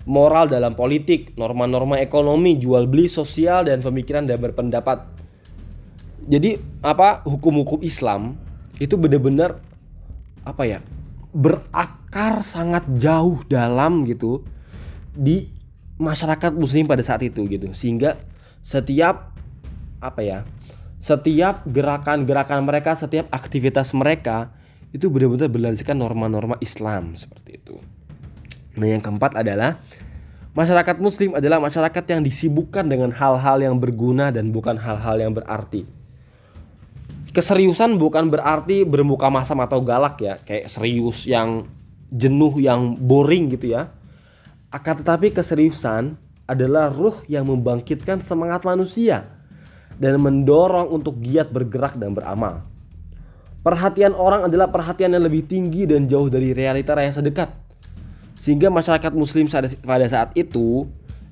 moral 0.07 0.47
dalam 0.47 0.73
politik, 0.73 1.35
norma-norma 1.35 1.99
ekonomi, 1.99 2.55
jual 2.55 2.87
beli 2.87 3.11
sosial 3.11 3.67
dan 3.67 3.83
pemikiran 3.83 4.23
dan 4.23 4.39
berpendapat. 4.39 5.03
Jadi 6.27 6.59
apa 6.83 7.23
hukum-hukum 7.27 7.83
Islam 7.83 8.35
itu 8.79 8.95
benar-benar 8.99 9.59
apa 10.47 10.63
ya 10.63 10.79
berakar 11.35 12.43
sangat 12.43 12.87
jauh 12.95 13.43
dalam 13.47 14.07
gitu 14.07 14.43
di 15.11 15.51
masyarakat 15.99 16.55
muslim 16.55 16.87
pada 16.87 17.03
saat 17.03 17.23
itu 17.23 17.43
gitu. 17.47 17.71
Sehingga 17.75 18.19
setiap 18.63 19.35
apa 19.99 20.21
ya 20.23 20.39
setiap 20.97 21.63
gerakan-gerakan 21.67 22.67
mereka 22.67 22.97
setiap 22.97 23.31
aktivitas 23.31 23.95
mereka 23.95 24.51
itu 24.95 25.11
benar-benar 25.11 25.51
berlandaskan 25.51 25.97
norma-norma 25.99 26.55
Islam 26.63 27.13
seperti 27.17 27.59
itu. 27.59 27.75
Nah 28.77 28.87
yang 28.87 29.01
keempat 29.03 29.35
adalah 29.41 29.81
masyarakat 30.53 30.95
muslim 31.01 31.35
adalah 31.35 31.59
masyarakat 31.59 32.03
yang 32.07 32.21
disibukkan 32.23 32.87
dengan 32.87 33.11
hal-hal 33.11 33.57
yang 33.59 33.75
berguna 33.77 34.31
dan 34.31 34.53
bukan 34.53 34.77
hal-hal 34.77 35.17
yang 35.19 35.33
berarti. 35.35 35.83
Keseriusan 37.33 38.01
bukan 38.01 38.33
berarti 38.33 38.81
bermuka 38.81 39.29
masam 39.29 39.61
atau 39.61 39.77
galak 39.83 40.17
ya 40.23 40.33
kayak 40.41 40.71
serius 40.71 41.27
yang 41.29 41.69
jenuh 42.09 42.57
yang 42.57 42.95
boring 42.95 43.53
gitu 43.53 43.77
ya. 43.77 43.93
Akan 44.73 44.97
tetapi 44.97 45.35
keseriusan 45.35 46.17
adalah 46.47 46.89
ruh 46.89 47.21
yang 47.27 47.43
membangkitkan 47.45 48.23
semangat 48.23 48.63
manusia 48.63 49.27
dan 49.99 50.17
mendorong 50.21 50.89
untuk 50.89 51.19
giat 51.19 51.51
bergerak 51.51 51.99
dan 51.99 52.15
beramal. 52.15 52.63
Perhatian 53.65 54.15
orang 54.15 54.47
adalah 54.47 54.71
perhatian 54.71 55.11
yang 55.11 55.23
lebih 55.25 55.43
tinggi 55.43 55.83
dan 55.83 56.07
jauh 56.07 56.31
dari 56.31 56.55
realita 56.55 56.95
yang 56.95 57.11
sedekat. 57.11 57.51
Sehingga 58.37 58.69
masyarakat 58.69 59.11
muslim 59.17 59.49
pada 59.83 60.05
saat 60.07 60.31
itu 60.37 60.87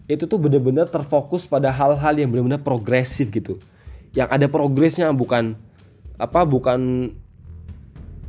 itu 0.05 0.23
tuh 0.29 0.37
benar-benar 0.37 0.85
terfokus 0.89 1.49
pada 1.49 1.73
hal-hal 1.73 2.13
yang 2.17 2.29
benar-benar 2.29 2.61
progresif 2.61 3.33
gitu. 3.33 3.57
Yang 4.13 4.29
ada 4.31 4.47
progresnya 4.49 5.09
bukan 5.13 5.57
apa 6.15 6.47
bukan 6.47 7.11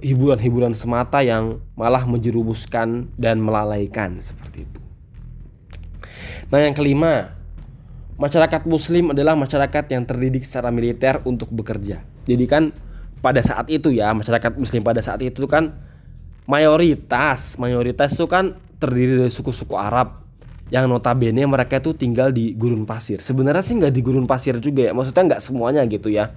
hiburan-hiburan 0.00 0.76
semata 0.76 1.24
yang 1.24 1.60
malah 1.72 2.04
menjerumuskan 2.04 3.08
dan 3.16 3.40
melalaikan 3.40 4.20
seperti 4.20 4.68
itu. 4.68 4.80
Nah, 6.46 6.62
yang 6.62 6.76
kelima, 6.76 7.34
masyarakat 8.20 8.62
muslim 8.68 9.10
adalah 9.10 9.34
masyarakat 9.34 9.84
yang 9.90 10.04
terdidik 10.04 10.44
secara 10.44 10.70
militer 10.70 11.20
untuk 11.24 11.50
bekerja. 11.50 12.04
Jadi 12.28 12.44
kan 12.46 12.70
pada 13.20 13.40
saat 13.40 13.66
itu 13.72 13.92
ya, 13.92 14.12
masyarakat 14.12 14.56
muslim 14.56 14.84
pada 14.84 15.00
saat 15.00 15.20
itu 15.22 15.44
kan 15.48 15.74
mayoritas, 16.46 17.56
mayoritas 17.58 18.14
itu 18.14 18.28
kan 18.30 18.56
terdiri 18.76 19.20
dari 19.24 19.32
suku-suku 19.32 19.74
Arab 19.74 20.22
yang 20.68 20.90
notabene 20.90 21.46
mereka 21.46 21.78
itu 21.78 21.94
tinggal 21.94 22.34
di 22.34 22.52
gurun 22.52 22.84
pasir. 22.84 23.22
Sebenarnya 23.22 23.62
sih 23.62 23.78
nggak 23.78 23.92
di 23.94 24.00
gurun 24.02 24.26
pasir 24.26 24.58
juga 24.58 24.88
ya, 24.88 24.92
maksudnya 24.94 25.34
nggak 25.34 25.42
semuanya 25.42 25.82
gitu 25.86 26.10
ya 26.10 26.34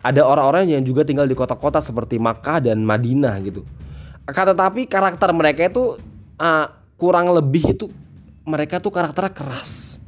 ada 0.00 0.24
orang-orang 0.24 0.72
yang 0.72 0.82
juga 0.84 1.04
tinggal 1.04 1.28
di 1.28 1.36
kota-kota 1.36 1.78
seperti 1.80 2.16
Makkah 2.16 2.64
dan 2.64 2.80
Madinah 2.80 3.36
gitu. 3.44 3.68
Akan 4.24 4.48
tetapi 4.52 4.88
karakter 4.88 5.28
mereka 5.36 5.68
itu 5.68 6.00
uh, 6.40 6.66
kurang 6.96 7.32
lebih 7.32 7.76
itu 7.76 7.92
mereka 8.48 8.80
tuh 8.80 8.92
karakternya 8.92 9.32
keras. 9.32 10.00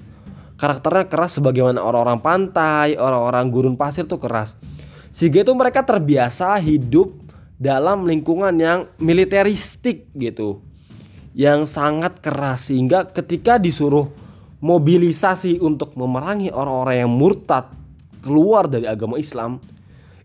Karakternya 0.56 1.10
keras 1.10 1.36
sebagaimana 1.36 1.82
orang-orang 1.82 2.22
pantai, 2.22 2.96
orang-orang 2.96 3.44
gurun 3.52 3.76
pasir 3.76 4.08
tuh 4.08 4.16
keras. 4.16 4.56
Sehingga 5.12 5.44
itu 5.44 5.52
mereka 5.52 5.84
terbiasa 5.84 6.56
hidup 6.58 7.12
dalam 7.60 8.08
lingkungan 8.08 8.56
yang 8.56 8.88
militeristik 8.96 10.08
gitu. 10.16 10.64
Yang 11.36 11.76
sangat 11.76 12.18
keras. 12.24 12.72
Sehingga 12.72 13.04
ketika 13.06 13.60
disuruh 13.60 14.08
mobilisasi 14.64 15.60
untuk 15.60 15.92
memerangi 15.94 16.48
orang-orang 16.48 17.04
yang 17.04 17.12
murtad 17.12 17.68
keluar 18.24 18.66
dari 18.66 18.88
agama 18.88 19.20
Islam, 19.20 19.60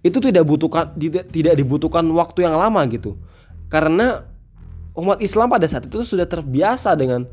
itu 0.02 0.18
tidak 0.24 0.48
butuhkan 0.48 0.96
tidak, 0.96 1.28
tidak 1.36 1.54
dibutuhkan 1.60 2.08
waktu 2.16 2.48
yang 2.48 2.56
lama 2.56 2.80
gitu. 2.88 3.20
Karena 3.68 4.24
umat 4.96 5.20
Islam 5.20 5.52
pada 5.52 5.68
saat 5.68 5.86
itu 5.86 6.00
sudah 6.02 6.26
terbiasa 6.26 6.96
dengan 6.96 7.28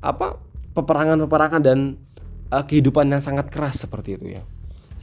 apa 0.00 0.40
peperangan-peperangan 0.74 1.62
dan 1.62 1.78
uh, 2.50 2.64
kehidupan 2.66 3.08
yang 3.08 3.22
sangat 3.22 3.48
keras 3.48 3.86
seperti 3.86 4.18
itu 4.18 4.26
ya 4.40 4.42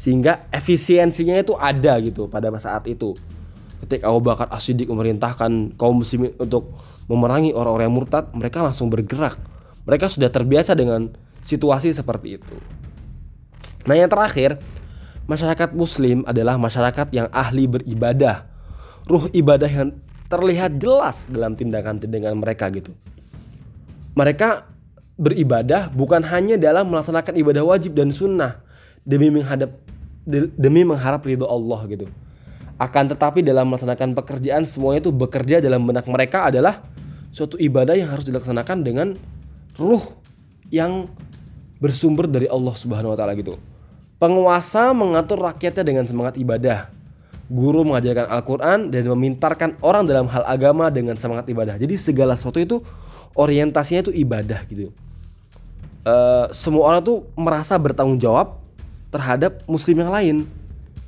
sehingga 0.02 0.50
efisiensinya 0.50 1.38
itu 1.38 1.54
ada 1.54 2.02
gitu 2.02 2.26
pada 2.26 2.50
saat 2.58 2.90
itu 2.90 3.14
ketika 3.86 4.10
Abu 4.10 4.26
Bakar 4.26 4.50
As-Siddiq 4.50 4.90
memerintahkan 4.90 5.78
kaum 5.78 6.02
muslimin 6.02 6.34
untuk 6.42 6.74
memerangi 7.06 7.54
orang-orang 7.54 7.86
yang 7.86 7.98
murtad 8.02 8.26
mereka 8.34 8.66
langsung 8.66 8.90
bergerak 8.90 9.38
mereka 9.86 10.10
sudah 10.10 10.34
terbiasa 10.34 10.74
dengan 10.74 11.14
situasi 11.46 11.94
seperti 11.94 12.42
itu 12.42 12.56
nah 13.86 13.94
yang 13.94 14.10
terakhir 14.10 14.58
Masyarakat 15.32 15.78
muslim 15.78 16.26
adalah 16.28 16.60
masyarakat 16.60 17.08
yang 17.16 17.32
ahli 17.32 17.64
beribadah. 17.64 18.52
Ruh 19.08 19.32
ibadah 19.32 19.70
yang 19.72 19.96
terlihat 20.28 20.76
jelas 20.76 21.24
dalam 21.32 21.56
tindakan-tindakan 21.56 22.36
mereka 22.36 22.68
gitu. 22.74 22.92
Mereka 24.18 24.68
beribadah 25.16 25.88
bukan 25.94 26.26
hanya 26.28 26.60
dalam 26.60 26.92
melaksanakan 26.92 27.32
ibadah 27.40 27.64
wajib 27.64 27.96
dan 27.96 28.12
sunnah 28.12 28.60
demi 29.08 29.32
menghadap 29.32 29.72
demi 30.28 30.86
mengharap 30.86 31.26
ridho 31.26 31.50
Allah 31.50 31.82
gitu. 31.90 32.06
Akan 32.82 33.06
tetapi 33.06 33.46
dalam 33.46 33.70
melaksanakan 33.70 34.18
pekerjaan 34.18 34.66
semuanya 34.66 35.06
itu 35.06 35.14
bekerja 35.14 35.62
dalam 35.62 35.86
benak 35.86 36.10
mereka 36.10 36.50
adalah 36.50 36.82
suatu 37.30 37.58
ibadah 37.62 37.94
yang 37.94 38.10
harus 38.10 38.26
dilaksanakan 38.26 38.78
dengan 38.82 39.08
ruh 39.78 40.02
yang 40.74 41.06
bersumber 41.82 42.30
dari 42.30 42.46
Allah 42.50 42.74
Subhanahu 42.74 43.14
wa 43.14 43.18
taala 43.18 43.34
gitu. 43.38 43.58
Penguasa 44.22 44.94
mengatur 44.94 45.42
rakyatnya 45.42 45.82
dengan 45.82 46.06
semangat 46.06 46.38
ibadah. 46.38 46.94
Guru 47.52 47.84
mengajarkan 47.84 48.32
Al-Quran 48.32 48.80
dan 48.94 49.04
memintarkan 49.12 49.70
orang 49.84 50.08
dalam 50.08 50.30
hal 50.30 50.46
agama 50.48 50.88
dengan 50.88 51.20
semangat 51.20 51.50
ibadah. 51.52 51.76
Jadi 51.76 52.00
segala 52.00 52.38
sesuatu 52.38 52.62
itu 52.62 52.80
orientasinya 53.36 54.08
itu 54.08 54.14
ibadah 54.14 54.64
gitu. 54.70 54.94
Uh, 56.02 56.48
semua 56.56 56.88
orang 56.88 57.02
tuh 57.04 57.28
merasa 57.36 57.76
bertanggung 57.76 58.18
jawab 58.18 58.61
terhadap 59.12 59.62
muslim 59.68 60.02
yang 60.02 60.12
lain. 60.12 60.38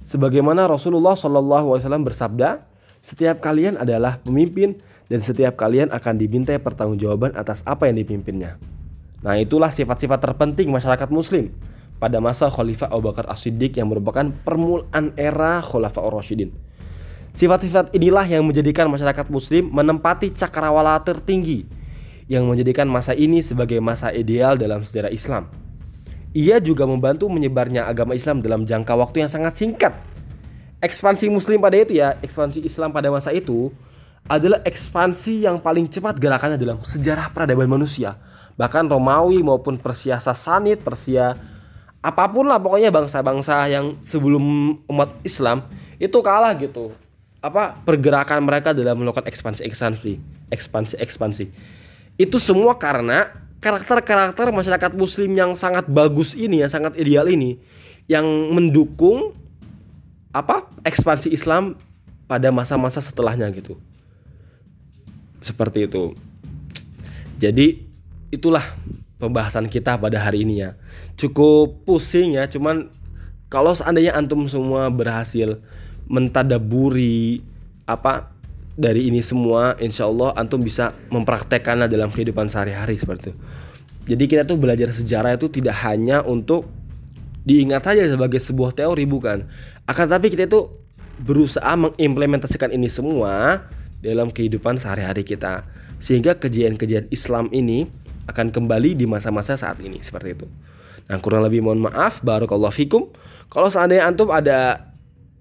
Sebagaimana 0.03 0.67
Rasulullah 0.67 1.15
SAW 1.15 1.79
bersabda, 2.03 2.67
setiap 2.99 3.39
kalian 3.39 3.79
adalah 3.79 4.19
pemimpin 4.19 4.75
dan 5.07 5.19
setiap 5.23 5.55
kalian 5.55 5.91
akan 5.91 6.13
dimintai 6.19 6.59
pertanggungjawaban 6.59 7.35
atas 7.39 7.63
apa 7.63 7.87
yang 7.87 7.99
dipimpinnya. 7.99 8.59
Nah 9.23 9.39
itulah 9.39 9.71
sifat-sifat 9.71 10.19
terpenting 10.19 10.67
masyarakat 10.67 11.07
muslim 11.07 11.55
pada 12.03 12.19
masa 12.19 12.51
Khalifah 12.51 12.91
Abu 12.91 13.07
Bakar 13.07 13.31
As-Siddiq 13.31 13.79
yang 13.79 13.87
merupakan 13.87 14.27
permulaan 14.43 15.15
era 15.15 15.63
Khalifah 15.63 16.03
Ar-Rasyidin. 16.03 16.51
Sifat-sifat 17.31 17.95
inilah 17.95 18.27
yang 18.27 18.43
menjadikan 18.43 18.91
masyarakat 18.91 19.31
muslim 19.31 19.71
menempati 19.71 20.35
cakrawala 20.35 20.99
tertinggi 21.01 21.65
yang 22.27 22.45
menjadikan 22.45 22.85
masa 22.85 23.15
ini 23.15 23.39
sebagai 23.39 23.79
masa 23.79 24.11
ideal 24.11 24.59
dalam 24.59 24.83
sejarah 24.83 25.09
Islam. 25.09 25.62
Ia 26.33 26.57
juga 26.57 26.89
membantu 26.89 27.29
menyebarnya 27.29 27.85
agama 27.85 28.17
Islam 28.17 28.41
dalam 28.41 28.65
jangka 28.65 28.93
waktu 28.97 29.25
yang 29.25 29.31
sangat 29.31 29.53
singkat. 29.53 29.93
Ekspansi 30.81 31.29
muslim 31.29 31.61
pada 31.61 31.77
itu 31.77 31.95
ya, 31.95 32.17
ekspansi 32.19 32.65
Islam 32.65 32.89
pada 32.89 33.13
masa 33.13 33.29
itu 33.31 33.69
adalah 34.25 34.59
ekspansi 34.65 35.45
yang 35.45 35.61
paling 35.61 35.85
cepat 35.87 36.17
gerakannya 36.17 36.57
dalam 36.57 36.81
sejarah 36.81 37.29
peradaban 37.31 37.69
manusia. 37.69 38.17
Bahkan 38.57 38.89
Romawi 38.89 39.45
maupun 39.45 39.77
Persia 39.77 40.17
Sasanid, 40.17 40.81
Persia 40.81 41.37
apa 42.03 42.27
pun 42.27 42.43
lah 42.43 42.59
pokoknya 42.59 42.91
bangsa-bangsa 42.91 43.63
yang 43.71 43.95
sebelum 44.03 44.75
umat 44.91 45.07
Islam 45.23 45.63
itu 45.95 46.19
kalah 46.19 46.51
gitu 46.59 46.91
apa 47.39 47.79
pergerakan 47.79 48.43
mereka 48.43 48.75
dalam 48.75 48.99
melakukan 48.99 49.23
ekspansi 49.23 49.63
ekspansi 49.63 50.19
ekspansi 50.51 50.95
ekspansi 50.99 51.45
itu 52.19 52.37
semua 52.43 52.75
karena 52.75 53.42
karakter-karakter 53.63 54.51
masyarakat 54.51 54.91
muslim 54.91 55.31
yang 55.31 55.55
sangat 55.55 55.87
bagus 55.87 56.35
ini 56.35 56.59
yang 56.59 56.67
sangat 56.67 56.99
ideal 56.99 57.31
ini 57.31 57.55
yang 58.11 58.27
mendukung 58.51 59.31
apa 60.35 60.67
ekspansi 60.83 61.31
Islam 61.31 61.79
pada 62.27 62.51
masa-masa 62.51 62.99
setelahnya 62.99 63.47
gitu. 63.55 63.79
Seperti 65.39 65.87
itu. 65.87 66.11
Jadi 67.39 67.87
itulah 68.33 68.63
pembahasan 69.21 69.71
kita 69.71 69.95
pada 69.95 70.19
hari 70.19 70.43
ini 70.43 70.67
ya. 70.67 70.75
Cukup 71.15 71.87
pusing 71.87 72.35
ya 72.35 72.51
cuman 72.51 72.91
kalau 73.47 73.71
seandainya 73.71 74.17
antum 74.17 74.43
semua 74.49 74.91
berhasil 74.91 75.61
mentadaburi 76.09 77.45
apa 77.87 78.32
dari 78.73 79.09
ini 79.09 79.21
semua 79.21 79.77
insya 79.77 80.09
Allah 80.09 80.33
antum 80.33 80.57
bisa 80.57 80.93
mempraktekannya 81.13 81.85
dalam 81.85 82.09
kehidupan 82.09 82.49
sehari-hari 82.49 82.97
seperti 82.97 83.31
itu. 83.31 83.33
Jadi 84.03 84.23
kita 84.27 84.43
tuh 84.43 84.59
belajar 84.59 84.91
sejarah 84.91 85.39
itu 85.39 85.47
tidak 85.47 85.79
hanya 85.87 86.25
untuk 86.25 86.67
diingat 87.47 87.85
saja 87.85 88.03
sebagai 88.09 88.41
sebuah 88.41 88.75
teori 88.75 89.05
bukan. 89.07 89.47
Akan 89.87 90.11
tapi 90.11 90.27
kita 90.27 90.49
itu 90.49 90.67
berusaha 91.23 91.71
mengimplementasikan 91.77 92.73
ini 92.73 92.89
semua 92.91 93.63
dalam 94.03 94.33
kehidupan 94.33 94.75
sehari-hari 94.75 95.23
kita 95.23 95.63
sehingga 96.01 96.35
kejadian-kejadian 96.35 97.07
Islam 97.13 97.47
ini 97.55 97.87
akan 98.27 98.51
kembali 98.51 98.95
di 98.97 99.05
masa-masa 99.07 99.55
saat 99.55 99.79
ini 99.79 100.03
seperti 100.03 100.35
itu. 100.35 100.47
Nah 101.07 101.19
kurang 101.23 101.47
lebih 101.47 101.63
mohon 101.63 101.83
maaf. 101.87 102.19
Barakallahu 102.23 102.75
fikum. 102.75 103.11
Kalau 103.47 103.71
seandainya 103.71 104.07
antum 104.07 104.31
ada 104.31 104.91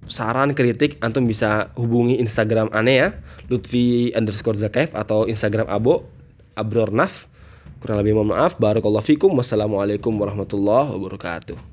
saran 0.06 0.52
kritik 0.52 0.98
antum 0.98 1.24
bisa 1.24 1.70
hubungi 1.78 2.18
Instagram 2.18 2.68
aneh 2.74 2.96
ya 2.98 3.08
Lutfi 3.46 4.10
underscore 4.16 4.58
Zakaif 4.58 4.92
atau 4.96 5.28
Instagram 5.28 5.68
Abo 5.68 6.08
Abrornaf. 6.58 7.28
Kurang 7.82 7.98
lebih 7.98 8.14
mohon 8.14 8.30
maaf. 8.30 8.54
Barakallahu 8.62 9.02
fikum. 9.02 9.34
Wassalamualaikum 9.34 10.14
warahmatullahi 10.14 10.94
wabarakatuh 10.94 11.71